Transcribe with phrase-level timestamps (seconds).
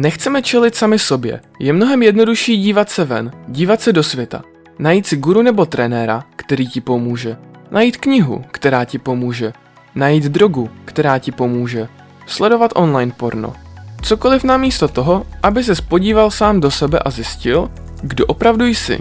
[0.00, 1.40] Nechceme čelit sami sobě.
[1.58, 4.42] Je mnohem jednodušší dívat se ven, dívat se do světa.
[4.78, 7.36] Najít si guru nebo trenéra, který ti pomůže.
[7.70, 9.52] Najít knihu, která ti pomůže.
[9.94, 11.88] Najít drogu, která ti pomůže.
[12.26, 13.54] Sledovat online porno.
[14.02, 17.70] Cokoliv namísto toho, aby se spodíval sám do sebe a zjistil,
[18.02, 18.98] kdo opravdu jsi.